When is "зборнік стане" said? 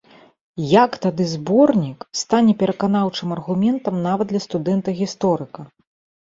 1.33-2.55